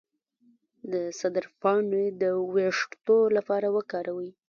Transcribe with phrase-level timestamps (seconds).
[0.91, 4.29] د سدر پاڼې د ویښتو لپاره وکاروئ